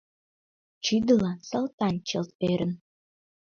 Чӱдылан 0.83 1.39
Салтан 1.49 1.95
чылт 2.07 2.31
ӧрын 2.51 2.73